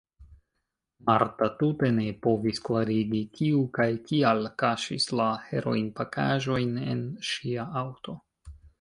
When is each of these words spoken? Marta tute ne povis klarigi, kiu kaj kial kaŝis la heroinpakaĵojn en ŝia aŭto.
Marta 1.09 1.49
tute 1.59 1.89
ne 1.97 2.05
povis 2.27 2.63
klarigi, 2.71 3.21
kiu 3.37 3.61
kaj 3.77 3.89
kial 4.09 4.43
kaŝis 4.65 5.09
la 5.23 5.31
heroinpakaĵojn 5.53 6.77
en 6.91 7.09
ŝia 7.33 7.73
aŭto. 7.87 8.23